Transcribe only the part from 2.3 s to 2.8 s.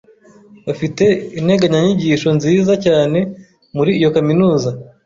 nziza